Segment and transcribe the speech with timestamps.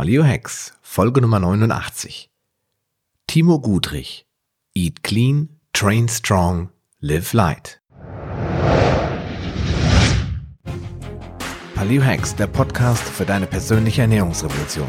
[0.00, 2.30] Paleo Hacks, Folge Nummer 89.
[3.26, 4.24] Timo Gudrich.
[4.74, 7.82] Eat clean, train strong, live light.
[11.74, 14.88] Paleo Hacks, der Podcast für deine persönliche Ernährungsrevolution.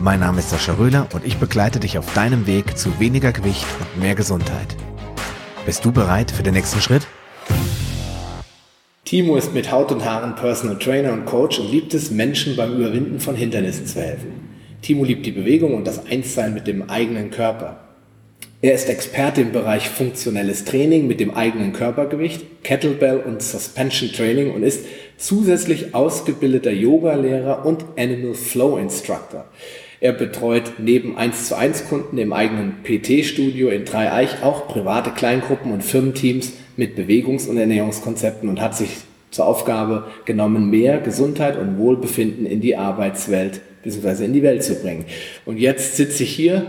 [0.00, 3.66] Mein Name ist Sascha Röhler und ich begleite dich auf deinem Weg zu weniger Gewicht
[3.78, 4.74] und mehr Gesundheit.
[5.66, 7.06] Bist du bereit für den nächsten Schritt?
[9.08, 12.76] Timo ist mit Haut und Haaren Personal Trainer und Coach und liebt es, Menschen beim
[12.76, 14.50] Überwinden von Hindernissen zu helfen.
[14.82, 17.80] Timo liebt die Bewegung und das Einssein mit dem eigenen Körper.
[18.60, 24.52] Er ist Experte im Bereich funktionelles Training mit dem eigenen Körpergewicht, Kettlebell und Suspension Training
[24.52, 24.84] und ist
[25.16, 29.46] zusätzlich ausgebildeter Yoga-Lehrer und Animal Flow Instructor.
[30.00, 35.72] Er betreut neben 1 zu 1 Kunden im eigenen PT-Studio in Dreieich auch private Kleingruppen
[35.72, 38.88] und Firmenteams mit Bewegungs- und Ernährungskonzepten und hat sich
[39.30, 44.24] zur Aufgabe genommen, mehr Gesundheit und Wohlbefinden in die Arbeitswelt bzw.
[44.24, 45.04] in die Welt zu bringen.
[45.44, 46.66] Und jetzt sitze ich hier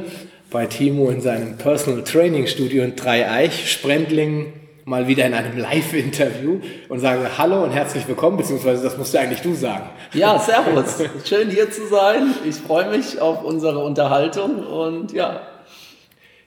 [0.49, 4.47] bei Timo in seinem Personal Training Studio in Dreieich, Sprendlingen,
[4.83, 9.19] mal wieder in einem Live-Interview und sage Hallo und herzlich willkommen, beziehungsweise das musst du
[9.19, 9.87] eigentlich du sagen.
[10.13, 10.97] Ja, servus.
[11.23, 12.33] Schön hier zu sein.
[12.43, 15.41] Ich freue mich auf unsere Unterhaltung und ja,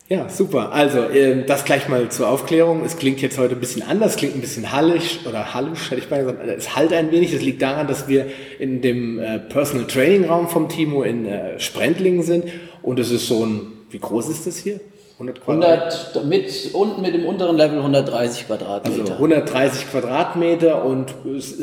[0.08, 0.72] ja, super.
[0.72, 2.84] Also, ähm, das gleich mal zur Aufklärung.
[2.84, 6.10] Es klingt jetzt heute ein bisschen anders, klingt ein bisschen hallig oder hallisch, hätte ich
[6.10, 6.40] mal gesagt.
[6.46, 7.32] Es halt ein wenig.
[7.32, 8.26] Das liegt daran, dass wir
[8.58, 12.44] in dem äh, Personal Training Raum vom Timo in äh, Sprendlingen sind.
[12.82, 14.80] Und es ist so ein, wie groß ist das hier?
[15.22, 16.18] 100 Quadratmeter.
[16.20, 19.00] 100, mit, unten mit dem unteren Level 130 Quadratmeter.
[19.00, 21.14] Also 130 Quadratmeter und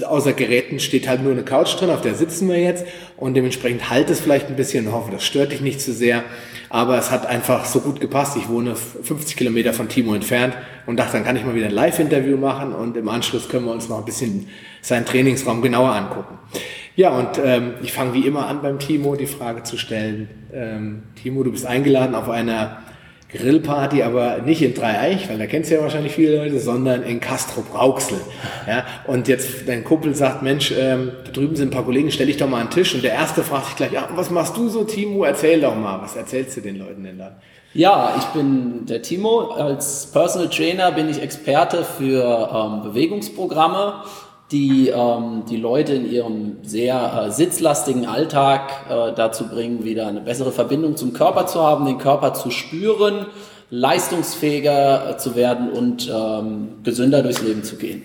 [0.07, 2.85] außer Geräten steht halt nur eine Couch drin, auf der sitzen wir jetzt
[3.17, 6.23] und dementsprechend halt es vielleicht ein bisschen und hoffe, das stört dich nicht zu sehr.
[6.69, 8.37] Aber es hat einfach so gut gepasst.
[8.37, 11.73] Ich wohne 50 Kilometer von Timo entfernt und dachte, dann kann ich mal wieder ein
[11.73, 14.47] Live-Interview machen und im Anschluss können wir uns noch ein bisschen
[14.81, 16.37] seinen Trainingsraum genauer angucken.
[16.95, 20.29] Ja, und ähm, ich fange wie immer an beim Timo die Frage zu stellen.
[20.53, 22.79] Ähm, Timo, du bist eingeladen auf einer
[23.31, 27.19] Grillparty, aber nicht in Dreieich, weil da kennst du ja wahrscheinlich viele Leute, sondern in
[27.19, 28.17] Castro Brauxel.
[28.67, 32.25] Ja, und jetzt dein Kumpel sagt, Mensch, ähm, da drüben sind ein paar Kollegen, stell
[32.25, 32.95] dich doch mal an den Tisch.
[32.95, 35.25] Und der erste fragt sich gleich, ja, was machst du so, Timo?
[35.25, 37.35] Erzähl doch mal, was erzählst du den Leuten denn dann?
[37.75, 39.51] Ja, ich bin der Timo.
[39.51, 44.05] Als Personal Trainer bin ich Experte für ähm, Bewegungsprogramme
[44.51, 50.21] die ähm, die Leute in ihrem sehr äh, sitzlastigen Alltag äh, dazu bringen, wieder eine
[50.21, 53.27] bessere Verbindung zum Körper zu haben, den Körper zu spüren,
[53.69, 58.03] leistungsfähiger äh, zu werden und ähm, gesünder durchs Leben zu gehen.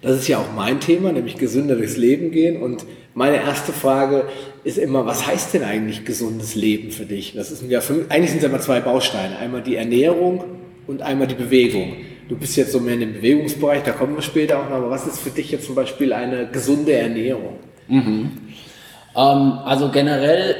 [0.00, 2.62] Das ist ja auch mein Thema, nämlich gesünder durchs Leben gehen.
[2.62, 4.26] Und meine erste Frage
[4.62, 7.34] ist immer, was heißt denn eigentlich gesundes Leben für dich?
[7.34, 9.36] Das ist ja für, eigentlich sind es immer zwei Bausteine.
[9.38, 10.44] Einmal die Ernährung
[10.86, 11.96] und einmal die Bewegung.
[12.28, 14.90] Du bist jetzt so mehr in dem Bewegungsbereich, da kommen wir später auch noch, aber
[14.90, 17.54] was ist für dich jetzt zum Beispiel eine gesunde Ernährung?
[17.88, 18.32] Mhm.
[19.16, 20.56] Ähm, also generell,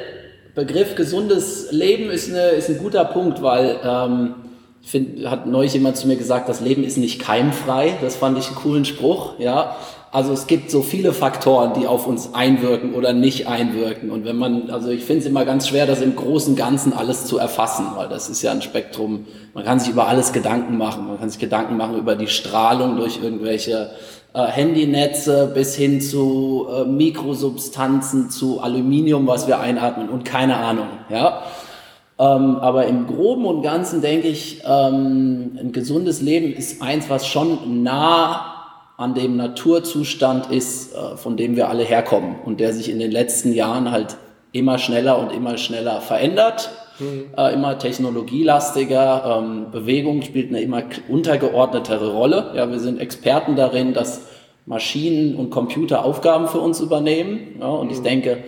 [0.54, 4.34] Begriff gesundes Leben ist, eine, ist ein guter Punkt, weil ähm,
[4.82, 7.98] ich finde, hat neulich jemand zu mir gesagt, das Leben ist nicht keimfrei.
[8.00, 9.76] Das fand ich einen coolen Spruch, ja.
[10.18, 14.10] Also es gibt so viele Faktoren, die auf uns einwirken oder nicht einwirken.
[14.10, 17.26] Und wenn man, also ich finde es immer ganz schwer, das im großen Ganzen alles
[17.26, 19.26] zu erfassen, weil das ist ja ein Spektrum.
[19.54, 21.06] Man kann sich über alles Gedanken machen.
[21.06, 23.92] Man kann sich Gedanken machen über die Strahlung durch irgendwelche
[24.34, 30.88] äh, Handynetze bis hin zu äh, Mikrosubstanzen, zu Aluminium, was wir einatmen und keine Ahnung,
[31.10, 31.44] ja.
[32.18, 37.28] Ähm, aber im Groben und Ganzen denke ich, ähm, ein gesundes Leben ist eins, was
[37.28, 38.57] schon nah
[38.98, 43.12] an dem Naturzustand ist, äh, von dem wir alle herkommen und der sich in den
[43.12, 44.16] letzten Jahren halt
[44.50, 47.26] immer schneller und immer schneller verändert, mhm.
[47.36, 49.38] äh, immer technologielastiger.
[49.38, 52.52] Ähm, Bewegung spielt eine immer untergeordnetere Rolle.
[52.56, 54.22] Ja, wir sind Experten darin, dass
[54.66, 57.56] Maschinen und Computer Aufgaben für uns übernehmen.
[57.60, 57.92] Ja, und mhm.
[57.92, 58.38] ich denke,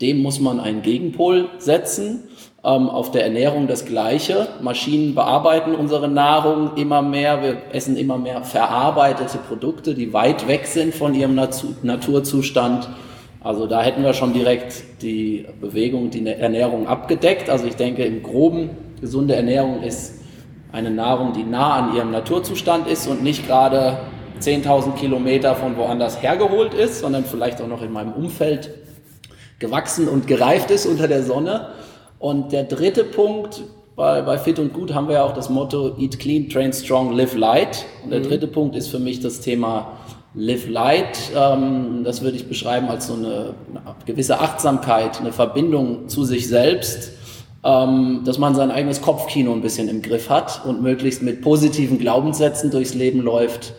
[0.00, 2.28] dem muss man einen Gegenpol setzen
[2.66, 4.48] ähm, auf der Ernährung das Gleiche.
[4.60, 7.42] Maschinen bearbeiten unsere Nahrung immer mehr.
[7.42, 12.88] Wir essen immer mehr verarbeitete Produkte, die weit weg sind von ihrem Natu Naturzustand.
[13.40, 17.48] Also da hätten wir schon direkt die Bewegung, die Ernährung abgedeckt.
[17.48, 18.70] Also ich denke, im Groben,
[19.00, 20.14] gesunde Ernährung ist
[20.72, 23.98] eine Nahrung, die nah an ihrem Naturzustand ist und nicht gerade
[24.40, 28.70] 10.000 Kilometer von woanders hergeholt ist, sondern vielleicht auch noch in meinem Umfeld
[29.60, 31.68] gewachsen und gereift ist unter der Sonne.
[32.18, 33.62] Und der dritte Punkt,
[33.94, 37.12] bei, bei Fit und Gut haben wir ja auch das Motto Eat Clean, Train Strong,
[37.16, 37.84] Live Light.
[38.04, 38.24] Und der mhm.
[38.24, 39.92] dritte Punkt ist für mich das Thema
[40.34, 41.18] Live Light.
[41.34, 46.46] Ähm, das würde ich beschreiben als so eine, eine, gewisse Achtsamkeit, eine Verbindung zu sich
[46.46, 47.12] selbst,
[47.64, 51.98] ähm, dass man sein eigenes Kopfkino ein bisschen im Griff hat und möglichst mit positiven
[51.98, 53.72] Glaubenssätzen durchs Leben läuft.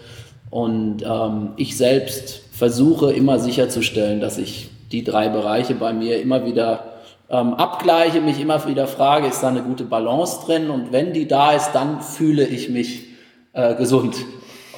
[0.49, 6.45] Und ähm, ich selbst versuche immer sicherzustellen, dass ich die drei Bereiche bei mir immer
[6.45, 6.96] wieder
[7.29, 10.69] ähm, abgleiche, mich immer wieder frage, ist da eine gute Balance drin?
[10.69, 13.05] Und wenn die da ist, dann fühle ich mich
[13.53, 14.15] äh, gesund.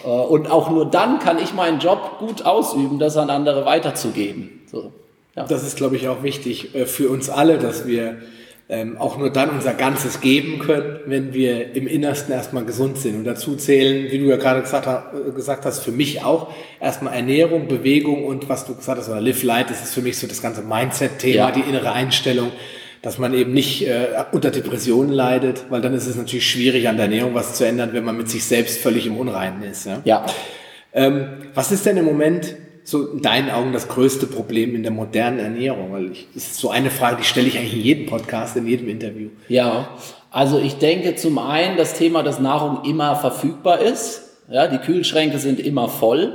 [0.04, 4.62] Äh, und auch nur dann kann ich meinen Job gut ausüben, das an andere weiterzugeben.
[4.66, 4.92] So,
[5.36, 5.46] ja.
[5.46, 8.18] Das ist, glaube ich, auch wichtig äh, für uns alle, dass wir
[8.72, 13.16] ähm, auch nur dann unser Ganzes geben können, wenn wir im Innersten erstmal gesund sind.
[13.16, 17.16] Und dazu zählen, wie du ja gerade gesagt, äh, gesagt hast, für mich auch erstmal
[17.16, 20.28] Ernährung, Bewegung und was du gesagt hast, oder Live Light, das ist für mich so
[20.28, 21.52] das ganze Mindset-Thema, ja.
[21.52, 22.52] die innere Einstellung,
[23.02, 26.98] dass man eben nicht äh, unter Depressionen leidet, weil dann ist es natürlich schwierig, an
[26.98, 29.88] der Ernährung was zu ändern, wenn man mit sich selbst völlig im Unreinen ist.
[29.88, 30.02] Ja.
[30.04, 30.26] ja.
[30.94, 32.56] Ähm, was ist denn im Moment
[32.90, 35.92] so in deinen Augen das größte Problem in der modernen Ernährung?
[35.92, 38.68] Weil ich, das ist so eine Frage, die stelle ich eigentlich in jedem Podcast, in
[38.68, 39.30] jedem Interview.
[39.48, 39.90] Ja,
[40.32, 44.24] also ich denke zum einen das Thema, dass Nahrung immer verfügbar ist.
[44.52, 46.34] Ja, die Kühlschränke sind immer voll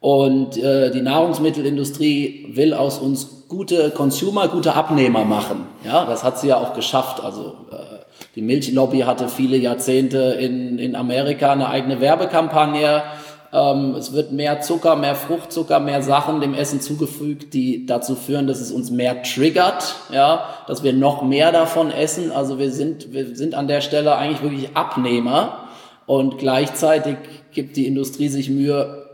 [0.00, 5.66] und äh, die Nahrungsmittelindustrie will aus uns gute Consumer, gute Abnehmer machen.
[5.84, 7.22] Ja, das hat sie ja auch geschafft.
[7.22, 7.96] Also äh,
[8.34, 13.02] die Milchlobby hatte viele Jahrzehnte in, in Amerika eine eigene Werbekampagne
[13.52, 18.60] es wird mehr Zucker, mehr Fruchtzucker, mehr Sachen dem Essen zugefügt, die dazu führen, dass
[18.60, 22.32] es uns mehr triggert, ja, dass wir noch mehr davon essen.
[22.32, 25.68] Also wir sind, wir sind an der Stelle eigentlich wirklich Abnehmer
[26.06, 27.16] und gleichzeitig
[27.52, 29.05] gibt die Industrie sich Mühe,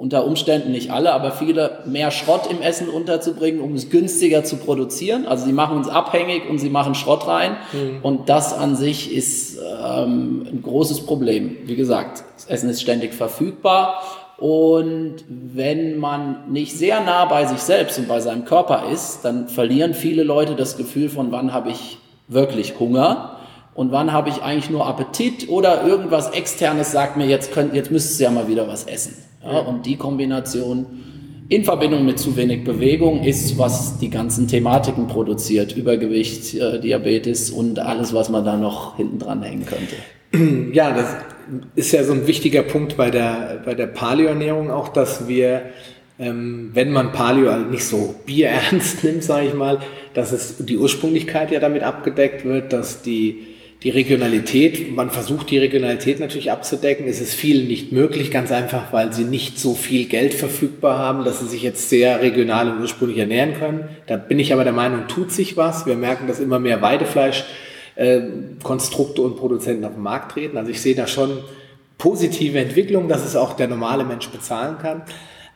[0.00, 4.56] unter Umständen nicht alle, aber viele mehr Schrott im Essen unterzubringen, um es günstiger zu
[4.56, 5.26] produzieren.
[5.26, 7.58] Also sie machen uns abhängig und sie machen Schrott rein.
[7.74, 7.98] Mhm.
[8.02, 11.54] Und das an sich ist ähm, ein großes Problem.
[11.64, 14.00] Wie gesagt, das Essen ist ständig verfügbar.
[14.38, 19.48] Und wenn man nicht sehr nah bei sich selbst und bei seinem Körper ist, dann
[19.48, 23.36] verlieren viele Leute das Gefühl von, wann habe ich wirklich Hunger
[23.74, 27.90] und wann habe ich eigentlich nur Appetit oder irgendwas externes sagt mir, jetzt, könnt, jetzt
[27.90, 29.29] müsstest du ja mal wieder was essen.
[29.42, 30.86] Ja, und die Kombination
[31.50, 35.76] in Verbindung mit zu wenig Bewegung ist, was die ganzen Thematiken produziert.
[35.76, 39.96] Übergewicht, äh, Diabetes und alles, was man da noch hinten dran hängen könnte.
[40.72, 41.16] Ja, das
[41.74, 45.62] ist ja so ein wichtiger Punkt bei der, bei der Paleo-Ernährung auch, dass wir,
[46.20, 49.80] ähm, wenn man Paleo halt nicht so bierernst nimmt, sage ich mal,
[50.14, 53.48] dass es die Ursprünglichkeit ja damit abgedeckt wird, dass die
[53.82, 58.92] die Regionalität, man versucht die Regionalität natürlich abzudecken, es ist vielen nicht möglich, ganz einfach,
[58.92, 62.80] weil sie nicht so viel Geld verfügbar haben, dass sie sich jetzt sehr regional und
[62.80, 63.88] ursprünglich ernähren können.
[64.06, 65.86] Da bin ich aber der Meinung, tut sich was.
[65.86, 67.44] Wir merken, dass immer mehr Weidefleisch
[67.94, 68.20] äh,
[68.62, 70.58] und Produzenten auf den Markt treten.
[70.58, 71.38] Also ich sehe da schon
[71.96, 75.02] positive Entwicklung, dass es auch der normale Mensch bezahlen kann.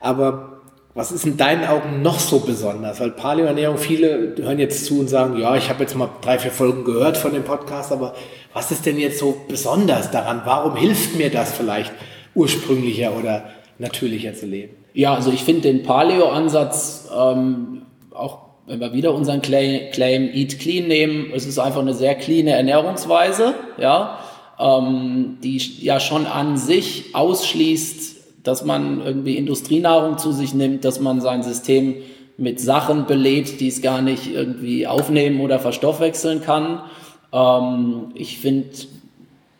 [0.00, 0.53] Aber
[0.94, 3.00] was ist in deinen Augen noch so besonders?
[3.00, 6.52] Weil Paleoernährung, viele hören jetzt zu und sagen, ja, ich habe jetzt mal drei, vier
[6.52, 8.14] Folgen gehört von dem Podcast, aber
[8.52, 10.42] was ist denn jetzt so besonders daran?
[10.44, 11.92] Warum hilft mir das vielleicht
[12.36, 13.44] ursprünglicher oder
[13.78, 14.76] natürlicher zu leben?
[14.92, 17.82] Ja, also ich finde den Paleo-Ansatz, ähm,
[18.12, 22.52] auch wenn wir wieder unseren Claim, Eat Clean nehmen, es ist einfach eine sehr cleane
[22.52, 24.20] Ernährungsweise, ja,
[24.60, 28.13] ähm, die ja schon an sich ausschließt,
[28.44, 31.96] dass man irgendwie Industrienahrung zu sich nimmt, dass man sein System
[32.36, 36.82] mit Sachen belädt, die es gar nicht irgendwie aufnehmen oder verstoffwechseln kann.
[37.32, 38.68] Ähm, ich finde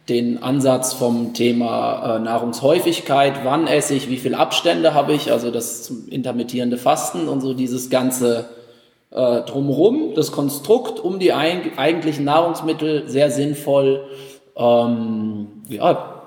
[0.08, 5.50] den Ansatz vom Thema äh, Nahrungshäufigkeit, wann esse ich, wie viel Abstände habe ich, also
[5.50, 8.50] das intermittierende Fasten und so dieses ganze
[9.10, 14.04] äh, drumherum, das Konstrukt um die eigentlichen Nahrungsmittel sehr sinnvoll.
[14.56, 16.26] Ähm, ja.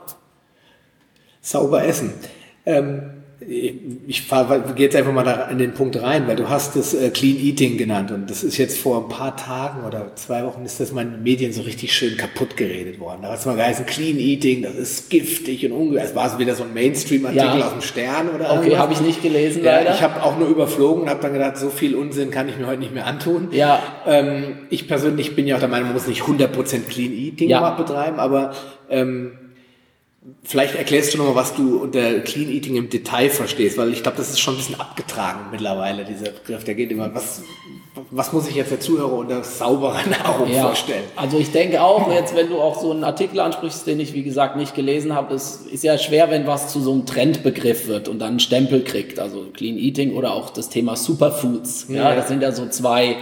[1.41, 2.13] Sauber essen.
[2.67, 3.01] Ähm,
[3.39, 7.11] ich gehe jetzt einfach mal da in den Punkt rein, weil du hast das äh,
[7.11, 10.79] Clean Eating genannt und das ist jetzt vor ein paar Tagen oder zwei Wochen ist
[10.79, 13.19] das meinen Medien so richtig schön kaputt geredet worden.
[13.21, 16.09] Da hat es mal geheißen, Clean Eating, das ist giftig und ungesund.
[16.09, 17.67] Es war so wieder so ein Mainstream-Artikel ja.
[17.67, 19.93] aus dem Stern oder Okay, habe ich nicht gelesen ja, leider.
[19.93, 22.65] Ich habe auch nur überflogen und habe dann gedacht, so viel Unsinn kann ich mir
[22.65, 23.49] heute nicht mehr antun.
[23.51, 23.81] Ja.
[24.07, 27.69] Ähm, ich persönlich bin ja auch der Meinung, man muss nicht 100% Clean Eating ja.
[27.69, 28.53] betreiben, aber
[28.89, 29.33] ähm,
[30.43, 34.17] Vielleicht erklärst du nochmal, was du unter Clean Eating im Detail verstehst, weil ich glaube,
[34.17, 36.63] das ist schon ein bisschen abgetragen mittlerweile, dieser Begriff.
[36.65, 37.43] Der geht immer, was,
[38.11, 41.03] was muss ich jetzt der Zuhörer unter sauberer Nahrung ja, vorstellen?
[41.15, 44.23] Also ich denke auch, jetzt wenn du auch so einen Artikel ansprichst, den ich wie
[44.23, 48.09] gesagt nicht gelesen habe, es ist ja schwer, wenn was zu so einem Trendbegriff wird
[48.09, 49.19] und dann einen Stempel kriegt.
[49.19, 51.87] Also Clean Eating oder auch das Thema Superfoods.
[51.89, 52.15] Ja, ja.
[52.15, 53.17] das sind ja so zwei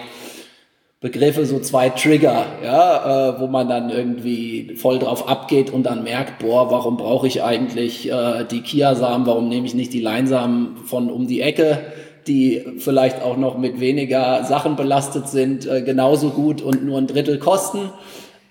[1.05, 6.03] Begriffe, so zwei Trigger, ja, äh, wo man dann irgendwie voll drauf abgeht und dann
[6.03, 10.77] merkt, boah, warum brauche ich eigentlich äh, die Kiasamen, warum nehme ich nicht die Leinsamen
[10.77, 11.77] von um die Ecke,
[12.25, 17.05] die vielleicht auch noch mit weniger Sachen belastet sind, äh, genauso gut und nur ein
[17.05, 17.91] Drittel kosten.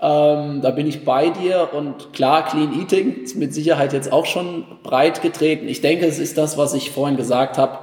[0.00, 4.26] Ähm, da bin ich bei dir und klar, Clean Eating ist mit Sicherheit jetzt auch
[4.26, 5.66] schon breit getreten.
[5.66, 7.80] Ich denke, es ist das, was ich vorhin gesagt habe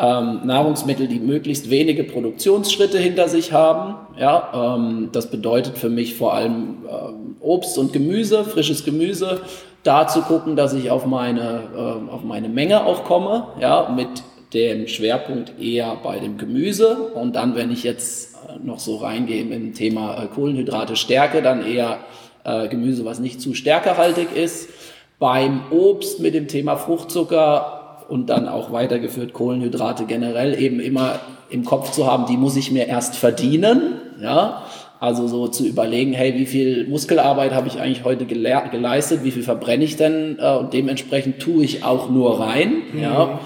[0.00, 3.96] ähm, Nahrungsmittel, die möglichst wenige Produktionsschritte hinter sich haben.
[4.18, 9.42] Ja, ähm, das bedeutet für mich vor allem ähm, Obst und Gemüse, frisches Gemüse.
[9.82, 14.08] Da zu gucken, dass ich auf meine, äh, auf meine Menge auch komme, ja, mit
[14.54, 16.96] dem Schwerpunkt eher bei dem Gemüse.
[17.14, 21.64] Und dann, wenn ich jetzt äh, noch so reingehe im Thema äh, Kohlenhydrate, Stärke, dann
[21.64, 21.98] eher
[22.44, 24.70] äh, Gemüse, was nicht zu stärkehaltig ist.
[25.18, 27.79] Beim Obst mit dem Thema Fruchtzucker
[28.10, 32.70] und dann auch weitergeführt Kohlenhydrate generell eben immer im Kopf zu haben, die muss ich
[32.72, 34.62] mir erst verdienen, ja.
[34.98, 39.42] Also so zu überlegen, hey, wie viel Muskelarbeit habe ich eigentlich heute geleistet, wie viel
[39.42, 43.00] verbrenne ich denn äh, und dementsprechend tue ich auch nur rein, mhm.
[43.00, 43.40] ja.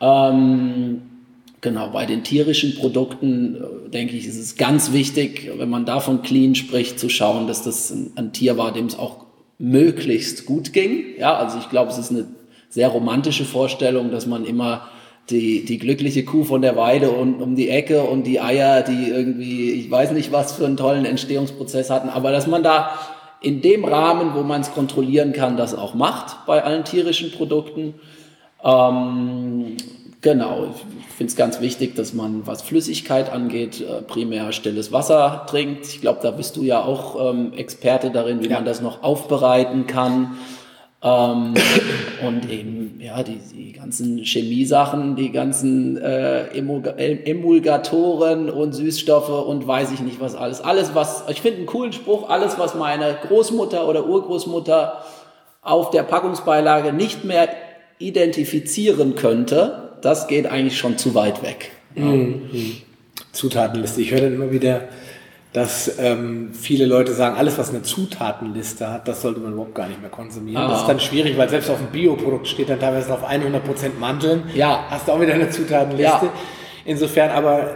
[0.00, 1.02] Ähm,
[1.60, 6.22] genau, bei den tierischen Produkten äh, denke ich, ist es ganz wichtig, wenn man davon
[6.22, 9.24] clean spricht, zu schauen, dass das ein, ein Tier war, dem es auch
[9.58, 11.04] möglichst gut ging.
[11.18, 12.26] Ja, also ich glaube, es ist eine
[12.70, 14.88] sehr romantische Vorstellung, dass man immer
[15.28, 19.10] die, die glückliche Kuh von der Weide und um die Ecke und die Eier, die
[19.10, 22.98] irgendwie, ich weiß nicht, was für einen tollen Entstehungsprozess hatten, aber dass man da
[23.40, 27.94] in dem Rahmen, wo man es kontrollieren kann, das auch macht bei allen tierischen Produkten.
[28.62, 29.76] Ähm,
[30.20, 30.68] genau,
[31.08, 35.86] ich finde es ganz wichtig, dass man, was Flüssigkeit angeht, äh, primär stilles Wasser trinkt.
[35.86, 38.56] Ich glaube, da bist du ja auch ähm, Experte darin, wie ja.
[38.56, 40.36] man das noch aufbereiten kann.
[41.02, 41.54] Ähm,
[42.26, 49.92] und eben, ja, die, die ganzen Chemiesachen, die ganzen äh, Emulgatoren und Süßstoffe und weiß
[49.92, 50.60] ich nicht was alles.
[50.60, 55.02] Alles, was, ich finde einen coolen Spruch, alles, was meine Großmutter oder Urgroßmutter
[55.62, 57.48] auf der Packungsbeilage nicht mehr
[57.98, 61.70] identifizieren könnte, das geht eigentlich schon zu weit weg.
[61.94, 62.42] Mhm.
[63.32, 64.00] Zutatenliste.
[64.00, 64.88] Ich höre dann immer wieder,
[65.52, 69.88] dass ähm, viele Leute sagen, alles, was eine Zutatenliste hat, das sollte man überhaupt gar
[69.88, 70.62] nicht mehr konsumieren.
[70.62, 70.68] Ah.
[70.68, 74.44] Das ist dann schwierig, weil selbst auf dem Bioprodukt steht dann teilweise auf 100% Mandeln.
[74.54, 74.84] Ja.
[74.88, 76.26] Hast du auch wieder eine Zutatenliste.
[76.26, 76.32] Ja.
[76.84, 77.70] Insofern aber,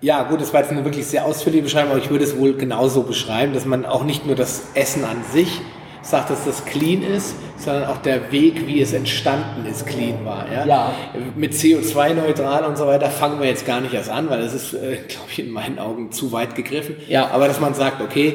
[0.00, 2.54] ja gut, das war jetzt eine wirklich sehr ausführliche Beschreibung, aber ich würde es wohl
[2.54, 5.60] genauso beschreiben, dass man auch nicht nur das Essen an sich
[6.02, 10.46] sagt, dass das clean ist, sondern auch der Weg, wie es entstanden ist, clean war.
[10.52, 10.66] Ja?
[10.66, 10.92] ja.
[11.36, 14.74] Mit CO2-neutral und so weiter fangen wir jetzt gar nicht erst an, weil das ist,
[14.74, 16.96] äh, glaube ich, in meinen Augen zu weit gegriffen.
[17.08, 17.30] Ja.
[17.30, 18.34] Aber dass man sagt, okay,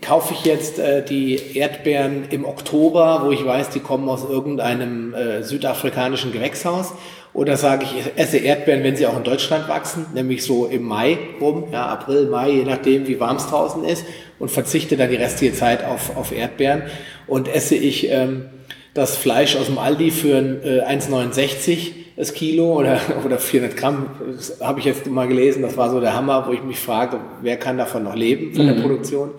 [0.00, 5.14] kaufe ich jetzt äh, die Erdbeeren im Oktober, wo ich weiß, die kommen aus irgendeinem
[5.14, 6.94] äh, südafrikanischen Gewächshaus
[7.32, 10.82] oder sage ich, ich esse Erdbeeren, wenn sie auch in Deutschland wachsen, nämlich so im
[10.82, 14.04] Mai rum, ja, April, Mai, je nachdem, wie warm es draußen ist,
[14.40, 16.82] und verzichte dann die restliche Zeit auf, auf Erdbeeren.
[17.28, 18.46] Und esse ich ähm,
[18.92, 24.60] das Fleisch aus dem Aldi für äh, 1,69 das Kilo oder, oder 400 Gramm, das
[24.60, 27.56] habe ich jetzt mal gelesen, das war so der Hammer, wo ich mich frage, wer
[27.56, 28.74] kann davon noch leben, von mhm.
[28.74, 29.30] der Produktion.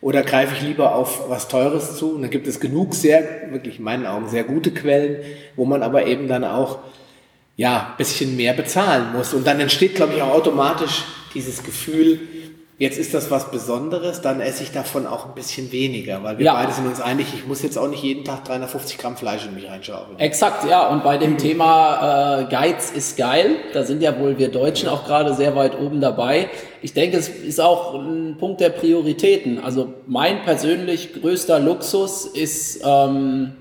[0.00, 2.14] Oder greife ich lieber auf was Teures zu?
[2.14, 5.16] Und dann gibt es genug sehr, wirklich in meinen Augen, sehr gute Quellen,
[5.56, 6.78] wo man aber eben dann auch
[7.56, 9.32] ja, bisschen mehr bezahlen muss.
[9.32, 12.20] Und dann entsteht, glaube ich, auch automatisch dieses Gefühl,
[12.78, 16.46] jetzt ist das was Besonderes, dann esse ich davon auch ein bisschen weniger, weil wir
[16.46, 16.54] ja.
[16.54, 19.54] beide sind uns einig, ich muss jetzt auch nicht jeden Tag 350 Gramm Fleisch in
[19.54, 20.18] mich reinschauen.
[20.18, 20.88] Exakt, ja.
[20.88, 21.38] Und bei dem mhm.
[21.38, 25.78] Thema äh, Geiz ist geil, da sind ja wohl wir Deutschen auch gerade sehr weit
[25.78, 26.48] oben dabei.
[26.82, 29.58] Ich denke, es ist auch ein Punkt der Prioritäten.
[29.58, 32.80] Also mein persönlich größter Luxus ist...
[32.84, 33.52] Ähm,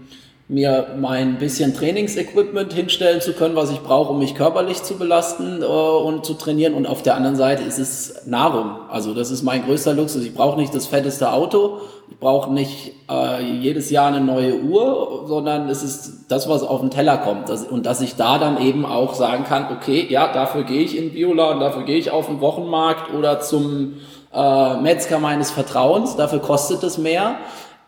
[0.53, 5.63] mir mein bisschen Trainingsequipment hinstellen zu können, was ich brauche, um mich körperlich zu belasten
[5.63, 6.75] äh, und zu trainieren.
[6.75, 8.75] Und auf der anderen Seite ist es Nahrung.
[8.89, 10.23] Also das ist mein größter Luxus.
[10.23, 11.79] Ich brauche nicht das fetteste Auto,
[12.09, 16.81] ich brauche nicht äh, jedes Jahr eine neue Uhr, sondern es ist das, was auf
[16.81, 17.49] den Teller kommt.
[17.49, 20.95] Das, und dass ich da dann eben auch sagen kann, okay, ja, dafür gehe ich
[20.95, 23.95] in den Bioladen, dafür gehe ich auf den Wochenmarkt oder zum
[24.31, 27.37] äh, Metzger meines Vertrauens, dafür kostet es mehr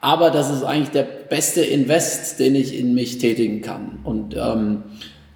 [0.01, 3.99] aber das ist eigentlich der beste Invest, den ich in mich tätigen kann.
[4.03, 4.83] Und ähm,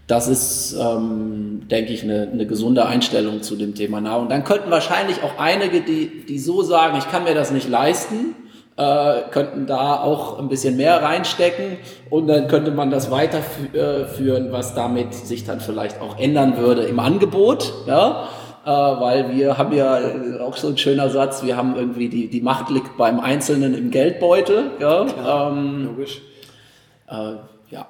[0.07, 4.23] das ist, ähm, denke ich, eine, eine gesunde Einstellung zu dem Thema Nahrung.
[4.23, 7.69] Und dann könnten wahrscheinlich auch einige, die, die so sagen, ich kann mir das nicht
[7.69, 8.35] leisten,
[8.75, 11.77] äh, könnten da auch ein bisschen mehr reinstecken
[12.09, 16.99] und dann könnte man das weiterführen, was damit sich dann vielleicht auch ändern würde im
[16.99, 17.73] Angebot.
[17.85, 18.29] Ja?
[18.65, 22.27] Äh, weil wir haben ja äh, auch so ein schöner Satz, wir haben irgendwie die,
[22.27, 24.71] die Macht liegt beim Einzelnen im Geldbeutel.
[24.79, 26.21] Ja, Klar, ähm, logisch.
[27.07, 27.35] Äh,
[27.69, 27.87] ja.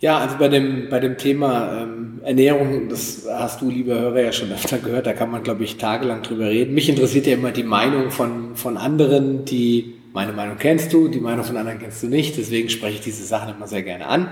[0.00, 4.32] Ja, also bei dem, bei dem Thema ähm, Ernährung, das hast du, lieber Hörer, ja
[4.32, 6.72] schon öfter gehört, da kann man, glaube ich, tagelang drüber reden.
[6.74, 11.20] Mich interessiert ja immer die Meinung von, von anderen, die, meine Meinung kennst du, die
[11.20, 14.30] Meinung von anderen kennst du nicht, deswegen spreche ich diese Sachen immer sehr gerne an.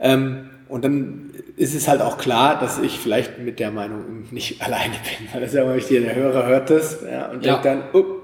[0.00, 4.62] Ähm, und dann ist es halt auch klar, dass ich vielleicht mit der Meinung nicht
[4.62, 5.28] alleine bin.
[5.32, 7.58] Weil das ist ja immer wichtig, der Hörer hört das ja, und ja.
[7.58, 8.20] denkt dann, up,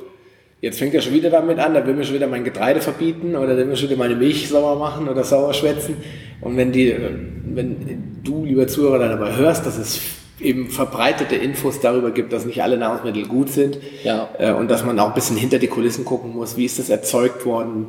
[0.63, 3.37] Jetzt fängt er schon wieder damit an, da will mir schon wieder mein Getreide verbieten
[3.37, 5.99] oder will mir schon wieder meine Milch sauer machen oder sauer schwätzen.
[6.41, 6.97] Und wenn die,
[7.45, 10.01] wenn du, lieber Zuhörer, dann dabei hörst, dass es
[10.41, 14.31] eben verbreitete Infos darüber gibt, dass nicht alle Nahrungsmittel gut sind Ja.
[14.39, 16.91] äh, und dass man auch ein bisschen hinter die Kulissen gucken muss, wie ist das
[16.91, 17.89] erzeugt worden,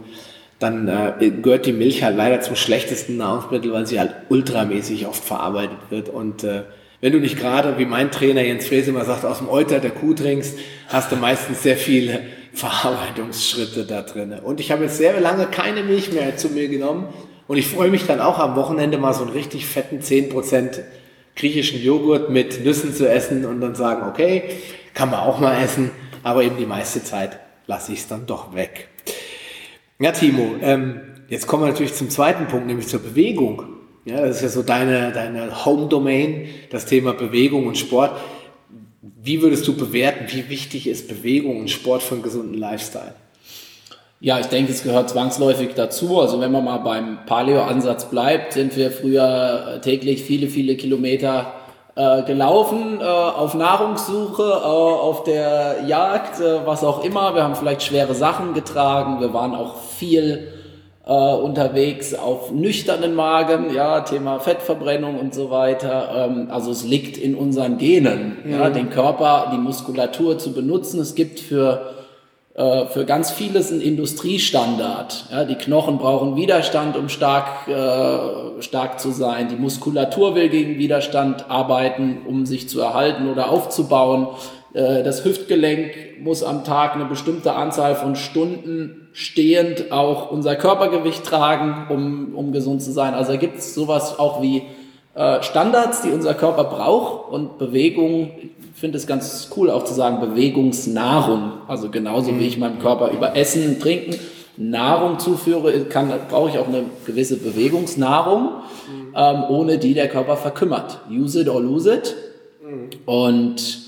[0.59, 5.23] dann äh, gehört die Milch halt leider zum schlechtesten Nahrungsmittel, weil sie halt ultramäßig oft
[5.23, 6.63] verarbeitet wird und äh,
[6.99, 9.91] wenn du nicht gerade, wie mein Trainer Jens Frese immer sagt, aus dem Euter der
[9.91, 12.21] Kuh trinkst, hast du meistens sehr viele
[12.53, 14.33] Verarbeitungsschritte da drin.
[14.43, 17.07] Und ich habe jetzt sehr lange keine Milch mehr zu mir genommen.
[17.47, 20.79] Und ich freue mich dann auch am Wochenende mal so einen richtig fetten 10%
[21.35, 24.43] griechischen Joghurt mit Nüssen zu essen und dann sagen, okay,
[24.95, 25.91] kann man auch mal essen,
[26.23, 28.89] aber eben die meiste Zeit lasse ich es dann doch weg.
[29.99, 33.63] Ja, Timo, ähm, jetzt kommen wir natürlich zum zweiten Punkt, nämlich zur Bewegung.
[34.05, 38.11] Ja, das ist ja so deine, deine Home-Domain, das Thema Bewegung und Sport.
[39.01, 43.15] Wie würdest du bewerten, wie wichtig ist Bewegung und Sport für einen gesunden Lifestyle?
[44.19, 46.19] Ja, ich denke, es gehört zwangsläufig dazu.
[46.19, 51.53] Also wenn man mal beim Paleo-Ansatz bleibt, sind wir früher täglich viele, viele Kilometer
[51.97, 57.33] äh, gelaufen, äh, auf Nahrungssuche, äh, auf der Jagd, äh, was auch immer.
[57.33, 59.19] Wir haben vielleicht schwere Sachen getragen.
[59.19, 60.53] Wir waren auch viel
[61.07, 66.29] äh, unterwegs auf nüchternen Magen, ja, Thema Fettverbrennung und so weiter.
[66.29, 70.99] Ähm, also es liegt in unseren Genen, ja, den Körper, die Muskulatur zu benutzen.
[70.99, 71.96] Es gibt für
[72.57, 75.25] für ganz vieles ein Industriestandard.
[75.31, 79.47] Ja, die Knochen brauchen Widerstand, um stark, äh, stark zu sein.
[79.49, 84.29] Die Muskulatur will gegen Widerstand arbeiten, um sich zu erhalten oder aufzubauen.
[84.73, 91.23] Äh, das Hüftgelenk muss am Tag eine bestimmte Anzahl von Stunden stehend auch unser Körpergewicht
[91.25, 93.13] tragen, um, um gesund zu sein.
[93.13, 94.63] Also gibt es sowas auch wie äh,
[95.41, 98.31] Standards, die unser Körper braucht und Bewegung.
[98.73, 101.53] Ich finde es ganz cool auch zu sagen Bewegungsnahrung.
[101.67, 104.15] Also genauso wie ich meinem Körper über Essen, Trinken
[104.57, 108.49] Nahrung zuführe, kann, brauche ich auch eine gewisse Bewegungsnahrung,
[109.15, 110.99] ähm, ohne die der Körper verkümmert.
[111.09, 112.15] Use it or lose it.
[113.05, 113.79] Und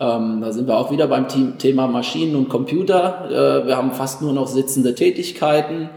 [0.00, 1.26] ähm, da sind wir auch wieder beim
[1.58, 3.28] Thema Maschinen und Computer.
[3.30, 5.90] Äh, wir haben fast nur noch sitzende Tätigkeiten.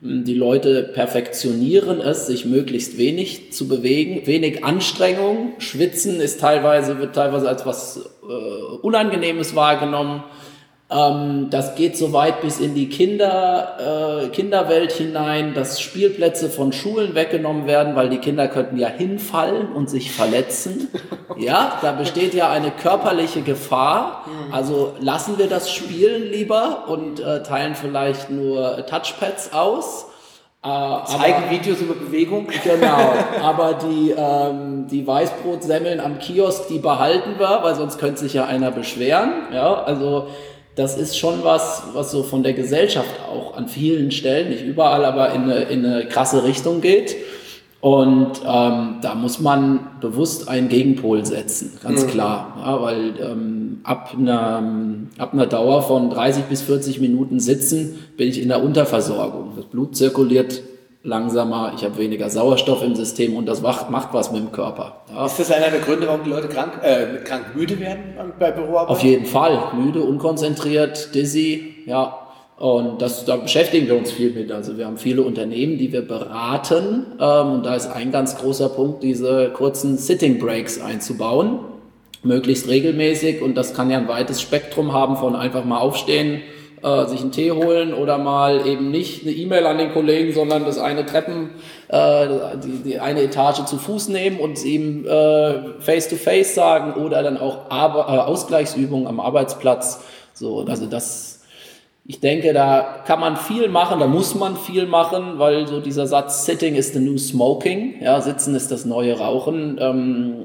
[0.00, 5.54] Die Leute perfektionieren es, sich möglichst wenig zu bewegen, wenig Anstrengung.
[5.58, 10.22] Schwitzen ist teilweise, wird teilweise als was äh, Unangenehmes wahrgenommen.
[10.90, 16.72] Ähm, das geht so weit bis in die Kinder, äh, Kinderwelt hinein, dass Spielplätze von
[16.72, 20.88] Schulen weggenommen werden, weil die Kinder könnten ja hinfallen und sich verletzen.
[21.36, 24.24] Ja, da besteht ja eine körperliche Gefahr.
[24.50, 30.06] Also lassen wir das Spielen lieber und äh, teilen vielleicht nur Touchpads aus.
[30.64, 32.48] Äh, aber- Zeigen Videos über Bewegung?
[32.64, 38.34] Genau, aber die, ähm, die Weißbrotsemmeln am Kiosk, die behalten wir, weil sonst könnte sich
[38.34, 39.30] ja einer beschweren.
[39.54, 40.26] Ja, also
[40.78, 45.04] das ist schon was, was so von der Gesellschaft auch an vielen Stellen, nicht überall,
[45.04, 47.16] aber in eine, in eine krasse Richtung geht.
[47.80, 52.56] Und ähm, da muss man bewusst einen Gegenpol setzen, ganz klar.
[52.60, 54.62] Ja, weil ähm, ab, einer,
[55.18, 59.52] ab einer Dauer von 30 bis 40 Minuten Sitzen bin ich in der Unterversorgung.
[59.56, 60.62] Das Blut zirkuliert
[61.02, 65.02] langsamer, ich habe weniger Sauerstoff im System und das macht, macht was mit dem Körper.
[65.12, 65.26] Ja.
[65.26, 68.02] Ist das einer der Gründe, warum die Leute krank, äh, krank müde werden
[68.38, 68.88] bei Büroarbeit?
[68.88, 69.72] Auf jeden Fall.
[69.76, 72.18] Müde, unkonzentriert, dizzy, ja.
[72.58, 74.50] Und das, da beschäftigen wir uns viel mit.
[74.50, 77.06] Also wir haben viele Unternehmen, die wir beraten.
[77.20, 81.60] Ähm, und da ist ein ganz großer Punkt, diese kurzen Sitting Breaks einzubauen.
[82.24, 83.42] Möglichst regelmäßig.
[83.42, 86.40] Und das kann ja ein weites Spektrum haben von einfach mal aufstehen,
[86.82, 90.64] äh, sich einen Tee holen oder mal eben nicht eine E-Mail an den Kollegen, sondern
[90.64, 91.50] das eine Treppen,
[91.88, 92.26] äh,
[92.62, 97.22] die, die eine Etage zu Fuß nehmen und ihm äh, face to face sagen oder
[97.22, 100.04] dann auch Arbe äh, Ausgleichsübungen am Arbeitsplatz.
[100.32, 101.42] So, also das,
[102.04, 106.06] ich denke, da kann man viel machen, da muss man viel machen, weil so dieser
[106.06, 109.78] Satz Sitting is the new smoking, ja, Sitzen ist das neue Rauchen.
[109.80, 110.44] Ähm,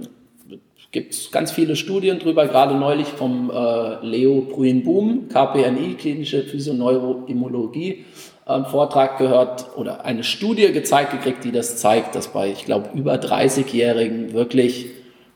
[0.93, 8.05] gibt ganz viele Studien drüber, gerade neulich vom äh, Leo Bruin-Boom, KPNI, klinische Physioneuroimmunologie,
[8.45, 12.89] einen Vortrag gehört oder eine Studie gezeigt gekriegt, die das zeigt, dass bei, ich glaube,
[12.93, 14.85] über 30-Jährigen wirklich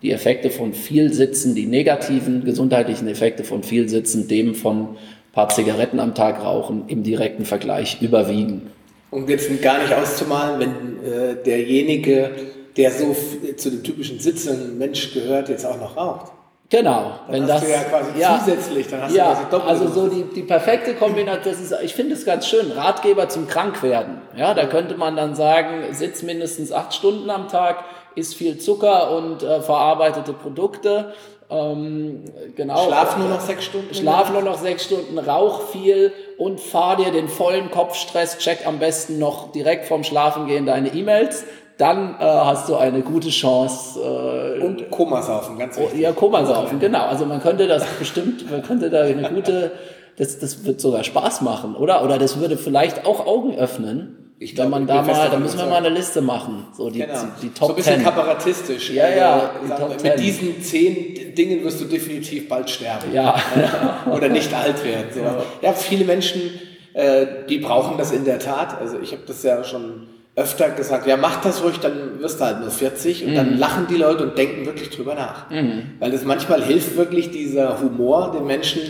[0.04, 4.98] die Effekte von viel Sitzen, die negativen gesundheitlichen Effekte von viel Sitzen, dem von ein
[5.34, 8.70] paar Zigaretten am Tag rauchen, im direkten Vergleich überwiegen.
[9.10, 12.30] Um jetzt gar nicht auszumalen, wenn äh, derjenige,
[12.77, 13.15] der so
[13.57, 16.31] zu dem typischen sitzenden Mensch gehört, jetzt auch noch raucht.
[16.69, 18.11] Genau, Dann wenn hast das du ja quasi
[18.45, 21.73] zusätzlich, dann hast du ja, quasi doppelt also so die, die perfekte Kombination, das ist,
[21.81, 24.21] ich finde es ganz schön, Ratgeber zum Krankwerden.
[24.35, 27.85] Ja, da könnte man dann sagen, sitz mindestens acht Stunden am Tag,
[28.15, 31.13] isst viel Zucker und äh, verarbeitete Produkte,
[31.49, 32.25] Ähm,
[32.57, 32.87] genau.
[32.87, 33.93] Schlaf nur noch sechs Stunden?
[33.95, 38.79] Schlaf nur noch sechs Stunden, rauch viel und fahr dir den vollen Kopfstress, check am
[38.79, 41.45] besten noch direkt vorm Schlafengehen deine E-Mails.
[41.77, 43.99] Dann äh, hast du eine gute Chance.
[43.99, 45.99] Äh, und Komasaufen, ganz wichtig.
[45.99, 47.05] Ja, Komasaufen, genau.
[47.05, 49.71] Also man könnte das bestimmt, man könnte da eine gute,
[50.17, 52.03] das, das wird sogar Spaß machen, oder?
[52.03, 55.57] Oder das würde vielleicht auch Augen öffnen ich glaub, Wenn man da mal, da müssen
[55.57, 56.67] wir mal eine Liste machen.
[56.71, 57.13] So die, genau.
[57.41, 58.03] die, die Top So ein bisschen 10.
[58.03, 58.91] kabarettistisch.
[58.91, 59.51] Ja, ja.
[59.67, 63.11] Also, die mit diesen zehn Dingen wirst du definitiv bald sterben.
[63.13, 63.35] Ja.
[64.15, 65.07] Oder nicht alt werden.
[65.11, 65.21] So.
[65.65, 66.51] Ja, viele Menschen,
[66.93, 68.79] äh, die brauchen das in der Tat.
[68.79, 70.07] Also ich habe das ja schon
[70.38, 73.36] öfter gesagt, ja, mach das ruhig, dann wirst du halt nur 40 und mhm.
[73.36, 75.50] dann lachen die Leute und denken wirklich drüber nach.
[75.50, 75.95] Mhm.
[76.00, 78.82] Weil es manchmal hilft wirklich dieser Humor, den Menschen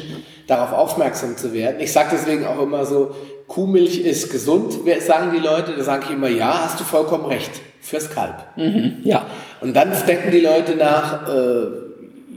[0.45, 1.77] darauf aufmerksam zu werden.
[1.79, 3.15] Ich sage deswegen auch immer so,
[3.47, 7.51] Kuhmilch ist gesund, sagen die Leute, da sage ich immer, ja, hast du vollkommen recht,
[7.79, 8.35] fürs Kalb.
[8.57, 9.25] Mhm, ja.
[9.61, 11.86] Und dann denken die Leute nach, äh,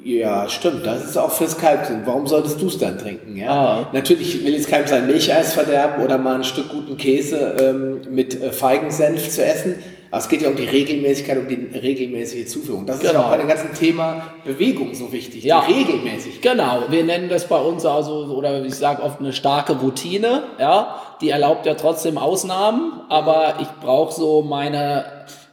[0.05, 1.91] ja, stimmt, das ist auch fürs Kalb.
[2.05, 3.37] Warum solltest du es dann trinken?
[3.37, 3.51] Ja?
[3.51, 3.89] Ah.
[3.93, 8.41] Natürlich will jetzt keinem sein Milcheis verderben oder mal ein Stück guten Käse ähm, mit
[8.41, 9.77] äh, Feigensenf zu essen.
[10.11, 12.85] Aber es geht ja um die Regelmäßigkeit, um die regelmäßige Zuführung.
[12.85, 13.11] Das genau.
[13.11, 15.45] ist ja auch bei dem ganzen Thema Bewegung so wichtig.
[15.45, 16.41] Ja, regelmäßig.
[16.41, 16.85] Genau.
[16.89, 20.43] Wir nennen das bei uns also, oder ich sage oft eine starke Routine.
[20.59, 25.05] Ja, die erlaubt ja trotzdem Ausnahmen, aber ich brauche so meine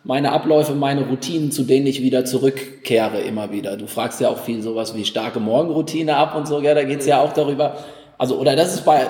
[0.08, 3.76] meine Abläufe, meine Routinen, zu denen ich wieder zurückkehre immer wieder.
[3.76, 7.06] Du fragst ja auch viel sowas wie starke Morgenroutine ab und so, ja, da geht's
[7.06, 7.76] ja auch darüber.
[8.18, 9.08] Also, oder das ist bei,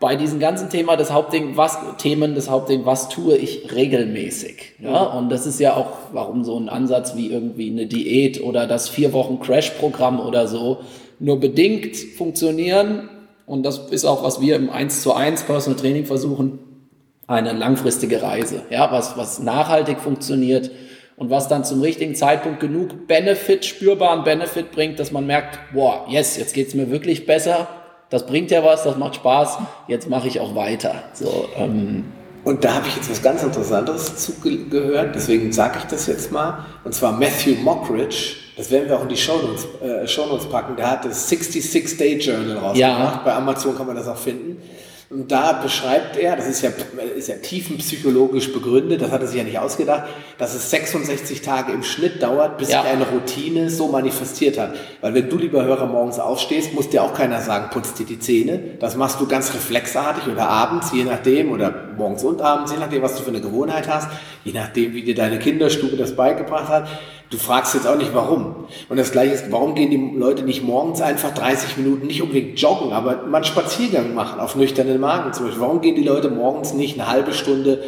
[0.00, 4.74] bei diesem ganzen Thema das Hauptding, was, Themen, das Hauptding, was tue ich regelmäßig?
[4.80, 8.66] Ja, und das ist ja auch, warum so ein Ansatz wie irgendwie eine Diät oder
[8.66, 10.80] das vier Wochen Crash-Programm oder so
[11.20, 13.08] nur bedingt funktionieren.
[13.46, 16.58] Und das ist auch, was wir im 1 zu 1 Personal Training versuchen,
[17.32, 20.70] eine langfristige Reise, ja, was, was nachhaltig funktioniert
[21.16, 26.06] und was dann zum richtigen Zeitpunkt genug Benefit, spürbaren Benefit bringt, dass man merkt, boah,
[26.08, 27.68] yes, jetzt geht's mir wirklich besser,
[28.10, 30.94] das bringt ja was, das macht Spaß, jetzt mache ich auch weiter.
[31.14, 32.04] So, ähm,
[32.44, 36.66] und da habe ich jetzt was ganz Interessantes zugehört, deswegen sage ich das jetzt mal.
[36.82, 40.90] Und zwar Matthew Mockridge, das werden wir auch in die Shownotes, äh, Shownotes packen, der
[40.90, 42.76] hat das 66-Day Journal rausgebracht.
[42.76, 43.22] Ja.
[43.24, 44.60] Bei Amazon kann man das auch finden.
[45.12, 46.70] Und da beschreibt er, das ist ja,
[47.14, 50.04] ist ja tiefenpsychologisch begründet, das hat er sich ja nicht ausgedacht,
[50.38, 52.80] dass es 66 Tage im Schnitt dauert, bis ja.
[52.80, 54.74] sich eine Routine so manifestiert hat.
[55.02, 58.20] Weil wenn du, lieber Hörer, morgens aufstehst, muss dir auch keiner sagen, putz dir die
[58.20, 58.58] Zähne.
[58.80, 63.02] Das machst du ganz reflexartig oder abends, je nachdem, oder morgens und abends, je nachdem,
[63.02, 64.08] was du für eine Gewohnheit hast,
[64.44, 66.88] je nachdem, wie dir deine Kinderstube das beigebracht hat.
[67.32, 68.66] Du fragst jetzt auch nicht warum.
[68.90, 72.60] Und das gleiche ist, warum gehen die Leute nicht morgens einfach 30 Minuten, nicht unbedingt
[72.60, 75.62] joggen, aber mal einen Spaziergang machen auf nüchternen Magen zum Beispiel.
[75.62, 77.82] Warum gehen die Leute morgens nicht eine halbe Stunde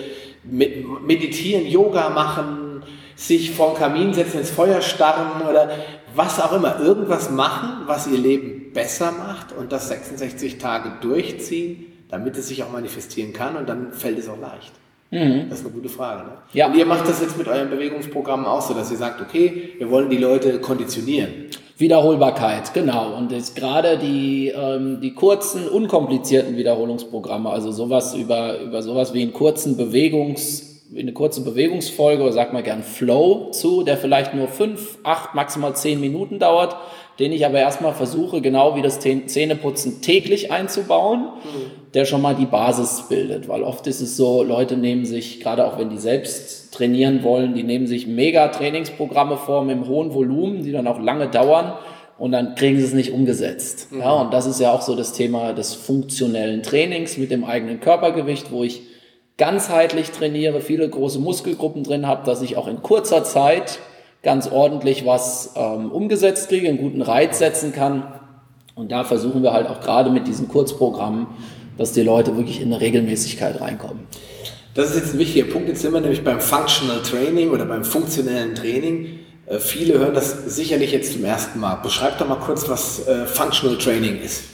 [0.45, 2.83] meditieren, Yoga machen,
[3.17, 5.69] sich vor den Kamin setzen, ins Feuer starren oder
[6.15, 6.81] was auch immer.
[6.81, 12.63] Irgendwas machen, was ihr Leben besser macht und das 66 Tage durchziehen, damit es sich
[12.63, 14.73] auch manifestieren kann und dann fällt es auch leicht.
[15.11, 15.47] Mhm.
[15.49, 16.25] Das ist eine gute Frage.
[16.25, 16.33] Ne?
[16.53, 16.67] Ja.
[16.67, 19.91] Und ihr macht das jetzt mit euren Bewegungsprogrammen auch so, dass ihr sagt, okay, wir
[19.91, 21.51] wollen die Leute konditionieren.
[21.77, 23.17] Wiederholbarkeit, genau.
[23.17, 29.23] Und jetzt gerade die, ähm, die kurzen, unkomplizierten Wiederholungsprogramme, also sowas über, über sowas wie
[29.23, 34.47] einen kurzen Bewegungs, eine kurze Bewegungsfolge oder sagt man gern Flow zu, der vielleicht nur
[34.47, 36.77] fünf, acht, maximal zehn Minuten dauert,
[37.19, 41.93] den ich aber erstmal versuche, genau wie das Zähneputzen täglich einzubauen, mhm.
[41.95, 43.49] der schon mal die Basis bildet.
[43.49, 47.55] Weil oft ist es so, Leute nehmen sich, gerade auch wenn die selbst trainieren wollen,
[47.55, 51.75] die nehmen sich mega Trainingsprogramme vor mit einem hohen Volumen, die dann auch lange dauern
[52.19, 53.93] und dann kriegen sie es nicht umgesetzt.
[53.93, 54.01] Mhm.
[54.01, 57.81] Ja, und das ist ja auch so das Thema des funktionellen Trainings mit dem eigenen
[57.81, 58.83] Körpergewicht, wo ich
[59.37, 63.79] ganzheitlich trainiere, viele große Muskelgruppen drin habe, dass ich auch in kurzer Zeit
[64.25, 68.21] ganz ordentlich was ähm, umgesetzt kriege, einen guten Reiz setzen kann.
[68.75, 71.29] Und da versuchen wir halt auch gerade mit diesen Kurzprogrammen,
[71.79, 74.07] dass die Leute wirklich in eine Regelmäßigkeit reinkommen.
[74.75, 75.69] Das ist jetzt ein wichtiger Punkt.
[75.69, 79.21] Jetzt sind wir nämlich beim Functional Training oder beim funktionellen Training.
[79.47, 81.77] Äh, viele hören das sicherlich jetzt zum ersten Mal.
[81.77, 84.54] Beschreib doch mal kurz, was äh, Functional Training ist.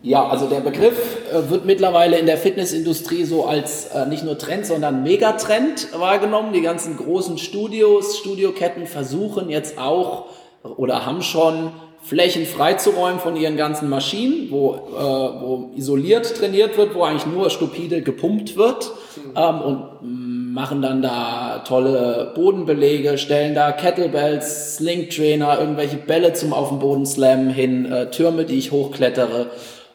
[0.00, 4.38] Ja, also der Begriff äh, wird mittlerweile in der Fitnessindustrie so als äh, nicht nur
[4.38, 6.52] Trend, sondern Megatrend wahrgenommen.
[6.52, 10.26] Die ganzen großen Studios, Studioketten versuchen jetzt auch
[10.62, 16.94] oder haben schon Flächen freizuräumen von ihren ganzen Maschinen, wo, äh, wo isoliert trainiert wird,
[16.94, 18.92] wo eigentlich nur stupide gepumpt wird
[19.36, 26.52] ähm, und machen dann da tolle Bodenbelege, stellen da Kettlebells, Sling Trainer, irgendwelche Bälle zum
[26.52, 29.48] auf den Boden slammen hin, äh, Türme, die ich hochklettere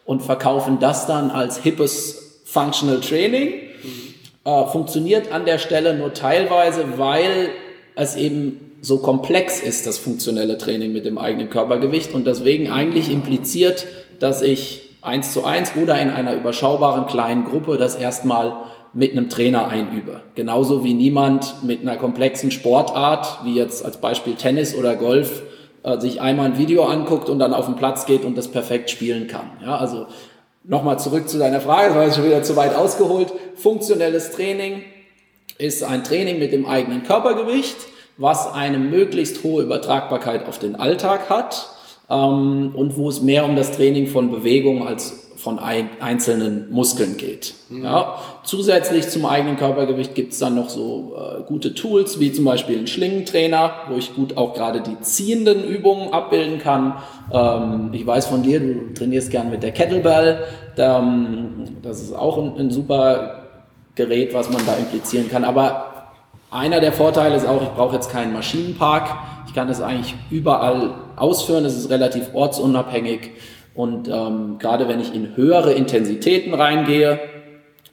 [0.06, 3.50] und verkaufen das dann als hippes Functional Training.
[3.84, 4.14] Mhm.
[4.46, 7.50] Äh, funktioniert an der Stelle nur teilweise, weil
[7.96, 13.10] es eben so komplex ist das funktionelle Training mit dem eigenen Körpergewicht und deswegen eigentlich
[13.10, 13.88] impliziert,
[14.20, 18.54] dass ich eins zu eins oder in einer überschaubaren kleinen Gruppe das erstmal
[18.94, 20.22] mit einem Trainer einübe.
[20.36, 25.44] Genauso wie niemand mit einer komplexen Sportart, wie jetzt als Beispiel Tennis oder Golf,
[25.84, 28.90] äh, sich einmal ein Video anguckt und dann auf den Platz geht und das perfekt
[28.90, 29.52] spielen kann.
[29.64, 30.08] Ja, also
[30.64, 33.34] nochmal zurück zu deiner Frage, das war jetzt schon wieder zu weit ausgeholt.
[33.56, 34.84] Funktionelles Training
[35.58, 37.76] ist ein Training mit dem eigenen Körpergewicht,
[38.18, 41.70] was eine möglichst hohe Übertragbarkeit auf den Alltag hat
[42.10, 47.18] ähm, und wo es mehr um das Training von Bewegung als von ein, einzelnen Muskeln
[47.18, 47.54] geht.
[47.70, 47.84] Mhm.
[47.84, 48.16] Ja.
[48.44, 52.80] Zusätzlich zum eigenen Körpergewicht gibt es dann noch so äh, gute Tools, wie zum Beispiel
[52.80, 56.96] ein Schlingentrainer, wo ich gut auch gerade die ziehenden Übungen abbilden kann.
[57.32, 60.46] Ähm, ich weiß von dir, du trainierst gern mit der Kettlebell.
[60.78, 63.44] Ähm, das ist auch ein, ein super
[63.96, 65.44] Gerät, was man da implizieren kann.
[65.44, 66.06] Aber
[66.52, 69.10] einer der Vorteile ist auch, ich brauche jetzt keinen Maschinenpark.
[69.48, 71.66] Ich kann das eigentlich überall ausführen.
[71.66, 73.32] Es ist relativ ortsunabhängig.
[73.76, 77.20] Und ähm, gerade wenn ich in höhere Intensitäten reingehe,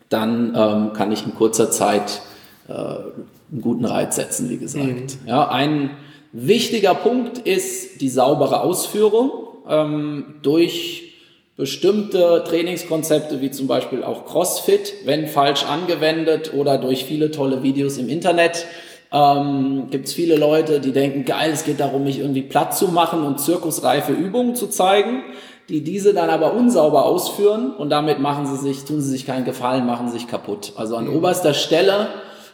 [0.08, 2.20] dann ähm, kann ich in kurzer Zeit
[2.68, 4.84] äh, einen guten Reiz setzen, wie gesagt.
[4.84, 5.06] Mhm.
[5.26, 5.90] Ja, ein
[6.32, 9.30] wichtiger Punkt ist die saubere Ausführung
[9.68, 11.14] ähm, durch
[11.56, 17.98] bestimmte Trainingskonzepte wie zum Beispiel auch CrossFit, wenn falsch angewendet oder durch viele tolle Videos
[17.98, 18.66] im Internet.
[19.12, 22.88] Ähm, Gibt es viele Leute, die denken, geil, es geht darum, mich irgendwie platt zu
[22.88, 25.22] machen und zirkusreife Übungen zu zeigen
[25.70, 29.44] die diese dann aber unsauber ausführen und damit machen sie sich, tun sie sich keinen
[29.44, 30.72] Gefallen, machen sich kaputt.
[30.76, 31.16] Also an mhm.
[31.16, 32.08] oberster Stelle,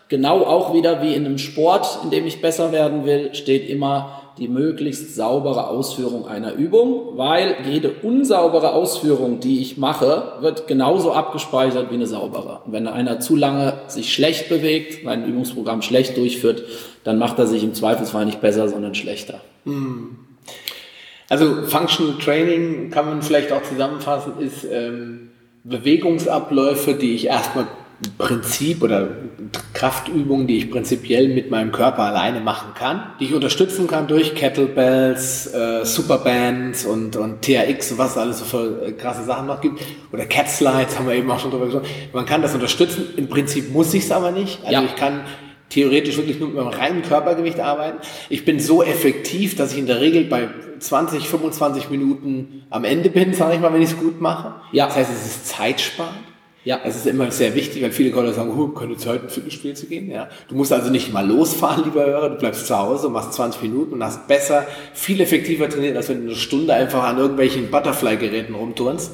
[0.09, 4.23] genau auch wieder wie in einem Sport, in dem ich besser werden will, steht immer
[4.39, 11.13] die möglichst saubere Ausführung einer Übung, weil jede unsaubere Ausführung, die ich mache, wird genauso
[11.13, 12.61] abgespeichert wie eine saubere.
[12.67, 16.65] Und wenn einer zu lange sich schlecht bewegt, sein Übungsprogramm schlecht durchführt,
[17.03, 19.41] dann macht er sich im Zweifelsfall nicht besser, sondern schlechter.
[19.65, 20.19] Mhm.
[21.29, 25.31] Also Functional Training kann man vielleicht auch zusammenfassen, ist ähm,
[25.65, 27.67] Bewegungsabläufe, die ich erstmal
[28.19, 29.09] Prinzip oder
[29.73, 34.35] Kraftübungen, die ich prinzipiell mit meinem Körper alleine machen kann, die ich unterstützen kann durch
[34.35, 39.63] Kettlebells, äh, Superbands und, und TRX, was es alles so für äh, krasse Sachen noch
[39.63, 39.81] gibt.
[40.13, 41.89] Oder Cat Slides haben wir eben auch schon drüber gesprochen.
[42.13, 43.07] Man kann das unterstützen.
[43.17, 44.61] Im Prinzip muss ich es aber nicht.
[44.61, 44.85] Also ja.
[44.85, 45.23] ich kann
[45.69, 47.99] theoretisch wirklich nur mit meinem reinen Körpergewicht arbeiten.
[48.29, 50.49] Ich bin so effektiv, dass ich in der Regel bei
[50.79, 54.55] 20, 25 Minuten am Ende bin, sage ich mal, wenn ich es gut mache.
[54.73, 54.87] Ja.
[54.87, 56.19] Das heißt, es ist zeitsparend.
[56.67, 56.81] Ja.
[56.85, 59.87] Das ist immer sehr wichtig, weil viele Leute sagen, oh, keine Zeit, ins Fitnessspiel zu
[59.87, 60.11] gehen.
[60.11, 60.29] Ja.
[60.49, 62.31] Du musst also nicht mal losfahren, lieber Hörer.
[62.31, 66.23] Du bleibst zu Hause, machst 20 Minuten und hast besser, viel effektiver trainiert, als wenn
[66.23, 69.13] du eine Stunde einfach an irgendwelchen Butterfly-Geräten rumturnst.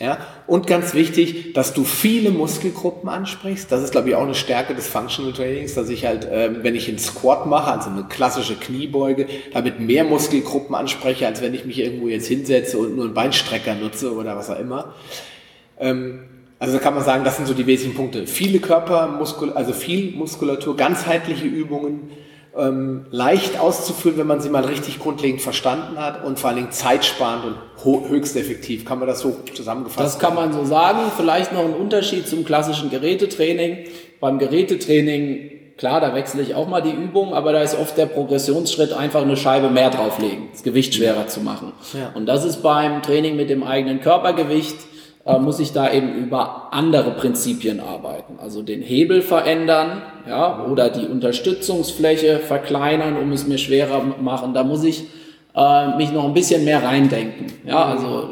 [0.00, 0.18] Ja.
[0.48, 3.70] Und ganz wichtig, dass du viele Muskelgruppen ansprichst.
[3.70, 6.74] Das ist, glaube ich, auch eine Stärke des Functional Trainings, dass ich halt, ähm, wenn
[6.74, 11.64] ich einen Squat mache, also eine klassische Kniebeuge, damit mehr Muskelgruppen anspreche, als wenn ich
[11.64, 14.94] mich irgendwo jetzt hinsetze und nur einen Beinstrecker nutze oder was auch immer.
[15.78, 16.24] Ähm,
[16.58, 18.26] also da kann man sagen, das sind so die wesentlichen Punkte.
[18.26, 22.10] Viele Körpermuskulatur, also viel Muskulatur, ganzheitliche Übungen,
[22.56, 26.72] ähm, leicht auszuführen, wenn man sie mal richtig grundlegend verstanden hat und vor allen Dingen
[26.72, 28.84] zeitsparend und höchst effektiv.
[28.84, 30.02] Kann man das so zusammengefassen?
[30.02, 30.98] Das kann man so sagen.
[31.16, 33.84] Vielleicht noch ein Unterschied zum klassischen Gerätetraining.
[34.20, 38.06] Beim Gerätetraining Klar, da wechsle ich auch mal die Übung, aber da ist oft der
[38.06, 41.72] Progressionsschritt einfach eine Scheibe mehr drauflegen, das Gewicht schwerer zu machen.
[41.94, 42.10] Ja.
[42.16, 44.74] Und das ist beim Training mit dem eigenen Körpergewicht
[45.28, 48.38] äh, muss ich da eben über andere Prinzipien arbeiten.
[48.42, 54.54] Also den Hebel verändern, ja, oder die Unterstützungsfläche verkleinern, um es mir schwerer machen.
[54.54, 55.04] Da muss ich
[55.54, 57.46] äh, mich noch ein bisschen mehr reindenken.
[57.66, 58.30] Ja, also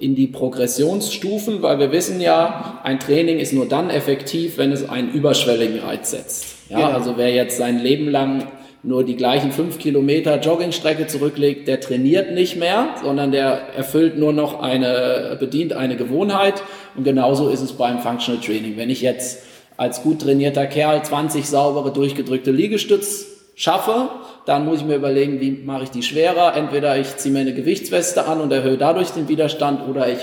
[0.00, 4.88] in die Progressionsstufen, weil wir wissen ja, ein Training ist nur dann effektiv, wenn es
[4.88, 6.70] einen überschwelligen Reiz setzt.
[6.70, 6.90] Ja, genau.
[6.90, 8.48] also wer jetzt sein Leben lang
[8.84, 14.32] nur die gleichen fünf Kilometer Joggingstrecke zurücklegt, der trainiert nicht mehr, sondern der erfüllt nur
[14.32, 16.62] noch eine, bedient eine Gewohnheit.
[16.94, 18.76] Und genauso ist es beim Functional Training.
[18.76, 19.42] Wenn ich jetzt
[19.78, 24.10] als gut trainierter Kerl 20 saubere, durchgedrückte Liegestütz schaffe,
[24.44, 26.54] dann muss ich mir überlegen, wie mache ich die schwerer.
[26.54, 30.18] Entweder ich ziehe mir eine Gewichtsweste an und erhöhe dadurch den Widerstand oder ich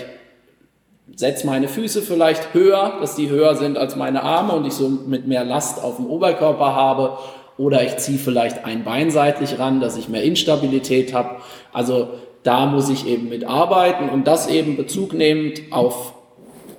[1.15, 4.87] setze meine Füße vielleicht höher, dass die höher sind als meine Arme und ich so
[4.87, 7.17] mit mehr Last auf dem Oberkörper habe
[7.61, 11.41] oder ich ziehe vielleicht ein Bein seitlich ran, dass ich mehr Instabilität habe.
[11.71, 12.09] Also
[12.41, 16.15] da muss ich eben mit arbeiten und das eben Bezug nehmend auf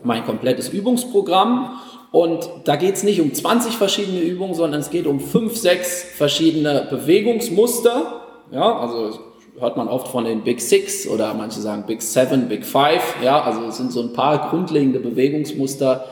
[0.03, 1.79] mein komplettes Übungsprogramm.
[2.11, 6.03] Und da geht es nicht um 20 verschiedene Übungen, sondern es geht um 5, 6
[6.16, 8.21] verschiedene Bewegungsmuster.
[8.51, 9.21] Ja, also
[9.61, 13.14] hört man oft von den Big Six oder manche sagen Big Seven, Big Five.
[13.23, 16.07] Ja, also es sind so ein paar grundlegende Bewegungsmuster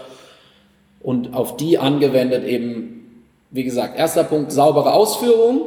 [1.00, 2.99] und auf die angewendet eben
[3.50, 5.62] wie gesagt, erster Punkt, saubere Ausführung.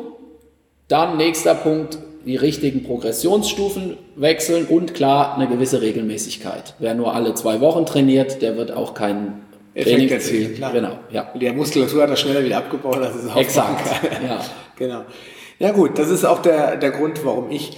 [0.87, 6.75] Dann nächster Punkt, die richtigen Progressionsstufen wechseln und klar eine gewisse Regelmäßigkeit.
[6.79, 9.41] Wer nur alle zwei Wochen trainiert, der wird auch keinen
[9.73, 10.71] Effekt erzielen, klar.
[10.71, 11.31] Genau, ja.
[11.39, 13.87] Die Muskulatur hat er schneller wieder abgebaut, als es Exakt,
[14.25, 14.39] ja.
[14.77, 15.01] genau.
[15.59, 17.77] Ja gut, das ist auch der, der Grund, warum ich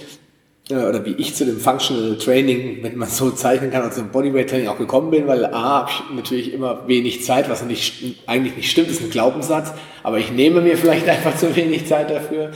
[0.70, 4.50] oder wie ich zu dem Functional Training, wenn man so zeichnen kann, also dem Bodyweight
[4.50, 8.56] Training auch gekommen bin, weil A, habe ich natürlich immer wenig Zeit, was nicht, eigentlich
[8.56, 12.50] nicht stimmt, ist ein Glaubenssatz, aber ich nehme mir vielleicht einfach zu wenig Zeit dafür.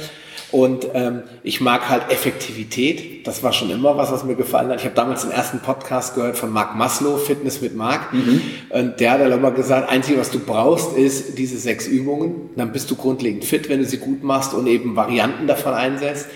[0.52, 3.24] Und ähm, ich mag halt Effektivität.
[3.24, 4.80] Das war schon immer was, was mir gefallen hat.
[4.80, 8.12] Ich habe damals den ersten Podcast gehört von Mark Maslow, Fitness mit Mark.
[8.12, 8.42] Mhm.
[8.70, 12.50] Und der hat dann immer gesagt, einzige, was du brauchst, ist diese sechs Übungen.
[12.56, 16.26] Dann bist du grundlegend fit, wenn du sie gut machst und eben Varianten davon einsetzt.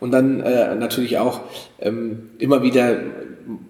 [0.00, 1.40] Und dann äh, natürlich auch
[1.78, 2.96] ähm, immer wieder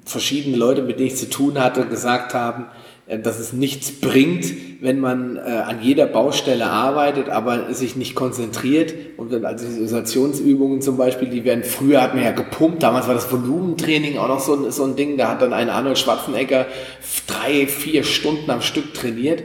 [0.04, 2.66] verschiedene Leute, mit denen ich zu tun hatte, gesagt haben,
[3.06, 4.46] äh, dass es nichts bringt,
[4.80, 8.94] wenn man äh, an jeder Baustelle arbeitet, aber sich nicht konzentriert.
[9.16, 13.14] Und dann, also Isolationsübungen zum Beispiel, die werden früher hat man ja gepumpt, damals war
[13.14, 16.66] das Volumentraining auch noch so, ein, so ein Ding, da hat dann ein Arnold Schwarzenegger
[17.26, 19.42] drei, vier Stunden am Stück trainiert.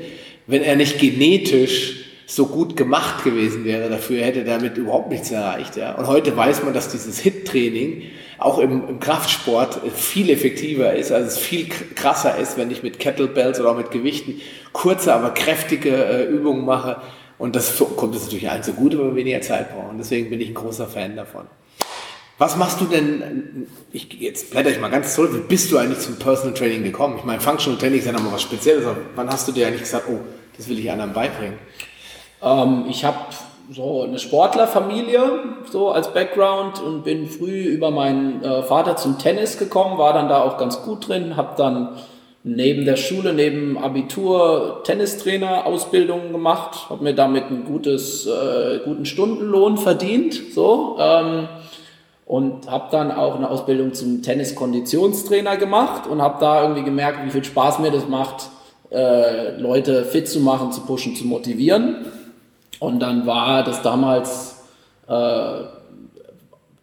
[0.48, 2.05] Wenn er nicht genetisch
[2.36, 5.78] so gut gemacht gewesen wäre dafür, hätte damit überhaupt nichts erreicht.
[5.78, 5.94] Ja.
[5.96, 8.04] Und heute weiß man, dass dieses HIT-Training
[8.40, 13.00] auch im, im, Kraftsport viel effektiver ist, also es viel krasser ist, wenn ich mit
[13.00, 14.42] Kettlebells oder auch mit Gewichten
[14.74, 16.98] kurze, aber kräftige äh, Übungen mache.
[17.38, 19.98] Und das kommt es natürlich allen so gut, wenn wir weniger Zeit brauchen.
[19.98, 21.46] Deswegen bin ich ein großer Fan davon.
[22.38, 26.00] Was machst du denn, ich, jetzt blätter ich mal ganz zurück, wie bist du eigentlich
[26.00, 27.16] zum Personal Training gekommen?
[27.18, 29.84] Ich meine, Functional Training ist ja nochmal was Spezielles, aber wann hast du dir eigentlich
[29.84, 30.20] gesagt, oh,
[30.58, 31.58] das will ich anderen beibringen?
[32.46, 33.18] Ähm, ich habe
[33.72, 35.22] so eine Sportlerfamilie
[35.72, 40.30] so als Background und bin früh über meinen äh, Vater zum Tennis gekommen, war dann
[40.30, 41.98] da auch ganz gut drin, habe dann
[42.44, 49.06] neben der Schule, neben Abitur Tennistrainer Ausbildungen gemacht, habe mir damit ein gutes, äh, guten
[49.06, 51.48] Stundenlohn verdient, so ähm,
[52.28, 57.32] und habe dann auch eine Ausbildung zum Tenniskonditionstrainer gemacht und habe da irgendwie gemerkt, wie
[57.32, 58.50] viel Spaß mir das macht,
[58.92, 62.06] äh, Leute fit zu machen, zu pushen, zu motivieren
[62.80, 64.64] und dann war das damals
[65.08, 65.64] äh,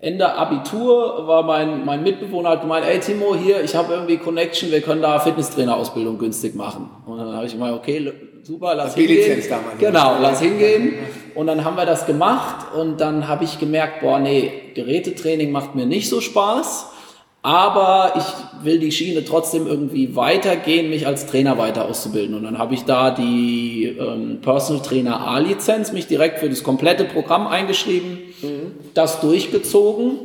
[0.03, 4.73] Ende Abitur, war mein, mein Mitbewohner hat gemeint, ey Timo, hier, ich habe irgendwie Connection,
[4.73, 6.91] wir können da Fitnesstrainer-Ausbildung günstig machen.
[7.07, 9.41] Und dann habe ich gemeint, okay, super, lass hingehen.
[9.49, 10.95] Damals genau, lass hingehen.
[11.37, 15.77] Und dann haben wir das gemacht und dann habe ich gemerkt, boah, nee, Gerätetraining macht
[15.77, 16.91] mir nicht so Spaß.
[17.43, 22.37] Aber ich will die Schiene trotzdem irgendwie weitergehen, mich als Trainer weiter auszubilden.
[22.37, 27.05] Und dann habe ich da die ähm, Personal Trainer A-Lizenz, mich direkt für das komplette
[27.05, 28.77] Programm eingeschrieben, mhm.
[28.95, 30.21] das durchgezogen.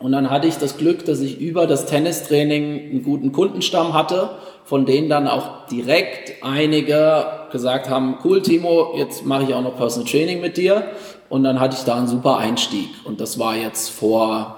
[0.00, 4.30] Und dann hatte ich das Glück, dass ich über das Tennistraining einen guten Kundenstamm hatte,
[4.64, 9.76] von denen dann auch direkt einige gesagt haben, cool Timo, jetzt mache ich auch noch
[9.76, 10.90] Personal Training mit dir.
[11.28, 12.88] Und dann hatte ich da einen super Einstieg.
[13.04, 14.57] Und das war jetzt vor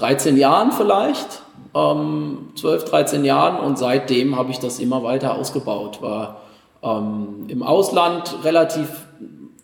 [0.00, 1.42] 13 Jahren vielleicht,
[1.74, 6.00] ähm, 12, 13 Jahren und seitdem habe ich das immer weiter ausgebaut.
[6.00, 6.40] War
[6.82, 8.88] ähm, im Ausland relativ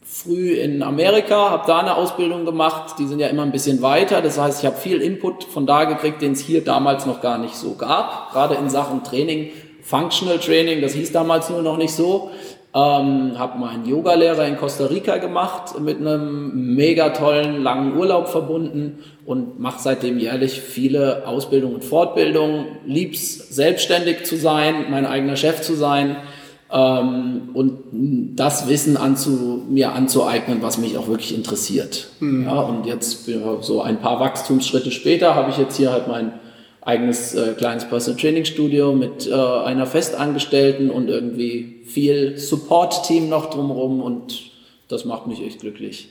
[0.04, 4.22] früh in Amerika, habe da eine Ausbildung gemacht, die sind ja immer ein bisschen weiter,
[4.22, 7.38] das heißt, ich habe viel Input von da gekriegt, den es hier damals noch gar
[7.38, 9.50] nicht so gab, gerade in Sachen Training,
[9.82, 12.30] Functional Training, das hieß damals nur noch nicht so.
[12.76, 18.98] Ähm, habe meinen Yogalehrer in Costa Rica gemacht, mit einem mega tollen langen Urlaub verbunden
[19.24, 22.66] und mache seitdem jährlich viele Ausbildungen und Fortbildungen.
[22.84, 26.16] Lieb's selbstständig zu sein, mein eigener Chef zu sein
[26.70, 27.78] ähm, und
[28.36, 32.08] das Wissen anzu, mir anzueignen, was mich auch wirklich interessiert.
[32.20, 32.44] Mhm.
[32.44, 33.26] Ja, und jetzt
[33.62, 36.32] so ein paar Wachstumsschritte später habe ich jetzt hier halt mein
[36.82, 43.48] eigenes äh, kleines Personal Training Studio mit äh, einer Festangestellten und irgendwie viel Support-Team noch
[43.48, 44.50] drumherum und
[44.88, 46.10] das macht mich echt glücklich.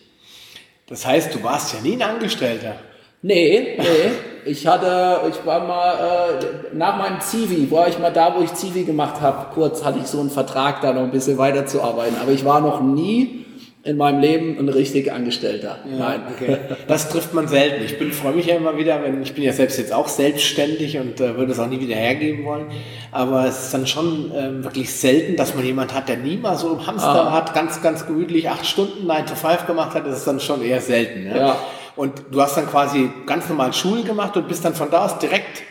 [0.87, 2.77] Das heißt, du warst ja nie ein Angestellter.
[3.21, 4.49] Nee, nee.
[4.51, 8.51] Ich hatte, ich war mal, äh, nach meinem Zivi, war ich mal da, wo ich
[8.55, 12.17] Zivi gemacht habe, kurz hatte ich so einen Vertrag, da noch ein bisschen weiterzuarbeiten.
[12.19, 13.44] Aber ich war noch nie
[13.85, 15.77] in meinem Leben ein richtig Angestellter.
[15.87, 16.21] Ja, Nein.
[16.33, 16.57] Okay.
[16.87, 17.85] Das trifft man selten.
[17.85, 20.97] Ich bin, freue mich ja immer wieder, wenn ich bin ja selbst jetzt auch selbstständig
[20.97, 22.65] und äh, würde es auch nie wieder hergeben wollen.
[23.11, 26.57] Aber es ist dann schon ähm, wirklich selten, dass man jemand hat, der nie mal
[26.57, 27.31] so im Hamster ah.
[27.31, 30.07] hat, ganz, ganz gemütlich acht Stunden 9 to 5 gemacht hat.
[30.07, 31.27] Das ist dann schon eher selten.
[31.27, 31.37] Ja?
[31.37, 31.57] ja.
[31.95, 35.19] Und du hast dann quasi ganz normal Schule gemacht und bist dann von da aus
[35.19, 35.61] direkt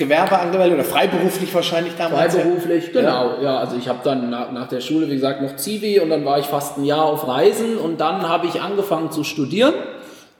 [0.00, 2.34] Gewerbe angemeldet oder freiberuflich wahrscheinlich damals?
[2.34, 3.34] Freiberuflich, genau.
[3.36, 6.10] Ja, ja also ich habe dann nach, nach, der Schule, wie gesagt, noch Zivi und
[6.10, 9.74] dann war ich fast ein Jahr auf Reisen und dann habe ich angefangen zu studieren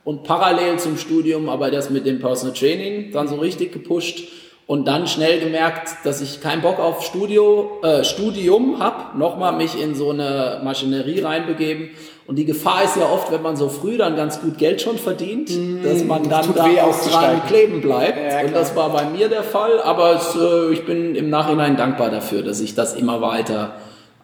[0.02, 4.24] und parallel zum Studium aber das mit dem Personal Training dann so richtig gepusht
[4.66, 9.80] und dann schnell gemerkt, dass ich keinen Bock auf Studio, äh, Studium habe, nochmal mich
[9.80, 11.90] in so eine Maschinerie reinbegeben
[12.26, 14.98] Und die Gefahr ist ja oft, wenn man so früh dann ganz gut Geld schon
[14.98, 18.18] verdient, mm, dass man dann da weh, auch dran kleben bleibt.
[18.18, 19.80] Ja, und das war bei mir der Fall.
[19.82, 23.74] Aber es, äh, ich bin im Nachhinein dankbar dafür, dass ich das immer weiter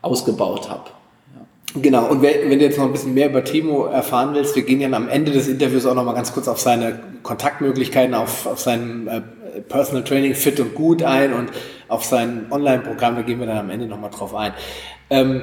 [0.03, 0.85] ausgebaut habe.
[1.83, 4.81] Genau, und wenn du jetzt noch ein bisschen mehr über Timo erfahren willst, wir gehen
[4.81, 8.61] ja am Ende des Interviews auch noch mal ganz kurz auf seine Kontaktmöglichkeiten, auf, auf
[8.61, 11.51] sein äh, Personal Training Fit und Gut ein und
[11.89, 14.53] auf sein Online-Programm, da gehen wir dann am Ende noch mal drauf ein.
[15.11, 15.43] Ähm,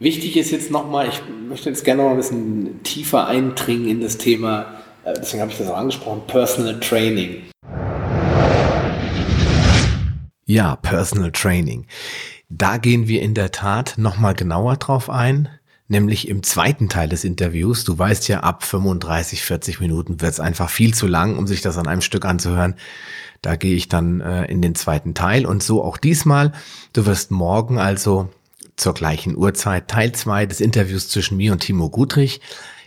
[0.00, 4.00] wichtig ist jetzt noch mal, ich möchte jetzt gerne noch ein bisschen tiefer eindringen in
[4.00, 4.74] das Thema,
[5.04, 7.42] äh, deswegen habe ich das auch angesprochen, Personal Training.
[10.46, 11.86] Ja, Personal Training.
[12.48, 15.48] Da gehen wir in der Tat noch mal genauer drauf ein
[15.90, 17.82] nämlich im zweiten Teil des Interviews.
[17.82, 21.62] Du weißt ja, ab 35, 40 Minuten wird es einfach viel zu lang, um sich
[21.62, 22.76] das an einem Stück anzuhören.
[23.42, 26.52] Da gehe ich dann äh, in den zweiten Teil und so auch diesmal.
[26.92, 28.28] Du wirst morgen also
[28.80, 32.40] zur gleichen Uhrzeit Teil zwei des Interviews zwischen mir und Timo Gutrich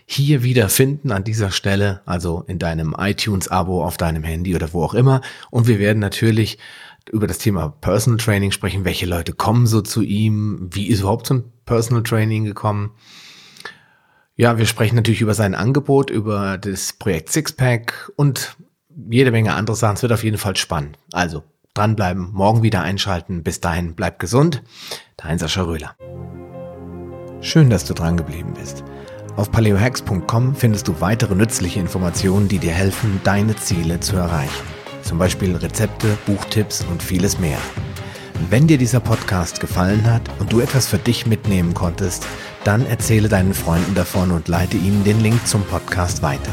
[0.06, 4.84] hier wieder finden an dieser Stelle, also in deinem iTunes-Abo auf deinem Handy oder wo
[4.84, 5.22] auch immer.
[5.50, 6.58] Und wir werden natürlich
[7.12, 8.86] über das Thema Personal Training sprechen.
[8.86, 10.70] Welche Leute kommen so zu ihm?
[10.72, 12.92] Wie ist überhaupt ein Personal Training gekommen?
[14.36, 18.58] Ja, wir sprechen natürlich über sein Angebot, über das Projekt Sixpack und
[19.10, 19.96] jede Menge andere Sachen.
[19.96, 20.98] Es wird auf jeden Fall spannend.
[21.12, 23.44] Also dranbleiben, morgen wieder einschalten.
[23.44, 24.64] Bis dahin, bleib gesund.
[25.18, 25.96] Dein Sascha Röhler.
[27.42, 28.84] Schön, dass du dran geblieben bist.
[29.36, 34.64] Auf paleohacks.com findest du weitere nützliche Informationen, die dir helfen, deine Ziele zu erreichen
[35.04, 37.60] zum Beispiel Rezepte, Buchtipps und vieles mehr.
[38.50, 42.26] Wenn dir dieser Podcast gefallen hat und du etwas für dich mitnehmen konntest,
[42.64, 46.52] dann erzähle deinen Freunden davon und leite ihnen den Link zum Podcast weiter.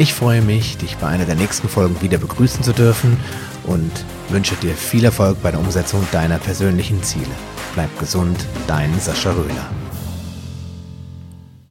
[0.00, 3.18] Ich freue mich, dich bei einer der nächsten Folgen wieder begrüßen zu dürfen
[3.64, 3.92] und
[4.30, 7.26] wünsche dir viel Erfolg bei der Umsetzung deiner persönlichen Ziele.
[7.74, 9.89] Bleib gesund, dein Sascha Röhler.